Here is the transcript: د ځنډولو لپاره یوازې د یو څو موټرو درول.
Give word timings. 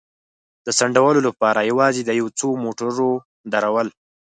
د 0.65 0.67
ځنډولو 0.77 1.19
لپاره 1.27 1.67
یوازې 1.71 2.01
د 2.05 2.11
یو 2.19 2.27
څو 2.39 2.49
موټرو 2.63 3.11
درول. 3.53 3.87